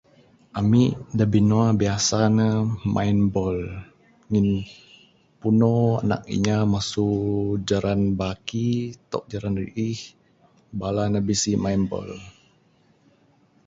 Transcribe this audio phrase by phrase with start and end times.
[0.59, 2.45] Ami' da binua biasa ne
[2.95, 3.59] main ball
[4.29, 4.49] ngin
[5.39, 5.73] puno
[6.09, 7.07] nak inya masu
[7.67, 8.67] jaran Baki
[9.11, 9.99] tok jaran Riih,
[10.79, 12.09] bala ne bisi main ball.